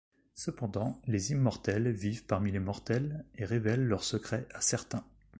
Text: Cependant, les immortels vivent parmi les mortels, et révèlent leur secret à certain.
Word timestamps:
Cependant, 0.33 0.99
les 1.05 1.29
immortels 1.31 1.91
vivent 1.91 2.25
parmi 2.25 2.51
les 2.51 2.57
mortels, 2.59 3.23
et 3.35 3.45
révèlent 3.45 3.85
leur 3.85 4.03
secret 4.03 4.47
à 4.51 4.59
certain. 4.59 5.03